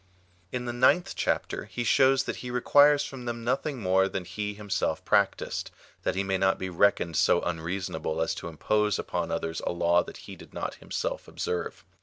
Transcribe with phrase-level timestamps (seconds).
[0.51, 4.55] In the ninth chapter he shows that he requires from them nothing more than he
[4.55, 5.69] himself practised,
[6.01, 10.07] that he may not be reckoned so unreasonable as to impose upon others a laAV
[10.07, 11.85] that he did not himself observe.